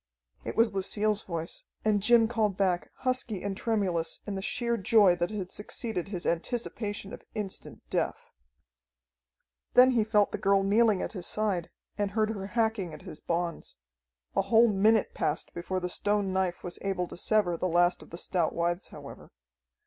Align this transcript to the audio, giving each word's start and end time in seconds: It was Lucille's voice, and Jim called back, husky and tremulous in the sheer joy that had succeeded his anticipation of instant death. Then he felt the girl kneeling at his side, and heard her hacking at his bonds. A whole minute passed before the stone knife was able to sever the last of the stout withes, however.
It 0.43 0.55
was 0.57 0.73
Lucille's 0.73 1.21
voice, 1.21 1.63
and 1.85 2.01
Jim 2.01 2.27
called 2.27 2.57
back, 2.57 2.89
husky 3.01 3.43
and 3.43 3.55
tremulous 3.55 4.19
in 4.25 4.33
the 4.33 4.41
sheer 4.41 4.75
joy 4.75 5.15
that 5.17 5.29
had 5.29 5.51
succeeded 5.51 6.07
his 6.07 6.25
anticipation 6.25 7.13
of 7.13 7.21
instant 7.35 7.83
death. 7.91 8.31
Then 9.75 9.91
he 9.91 10.03
felt 10.03 10.31
the 10.31 10.39
girl 10.39 10.63
kneeling 10.63 11.03
at 11.03 11.11
his 11.13 11.27
side, 11.27 11.69
and 11.99 12.09
heard 12.09 12.31
her 12.31 12.47
hacking 12.47 12.95
at 12.95 13.03
his 13.03 13.19
bonds. 13.21 13.77
A 14.35 14.41
whole 14.41 14.69
minute 14.69 15.13
passed 15.13 15.53
before 15.53 15.79
the 15.79 15.87
stone 15.87 16.33
knife 16.33 16.63
was 16.63 16.79
able 16.81 17.07
to 17.07 17.15
sever 17.15 17.55
the 17.55 17.67
last 17.67 18.01
of 18.01 18.09
the 18.09 18.17
stout 18.17 18.55
withes, 18.55 18.87
however. 18.87 19.29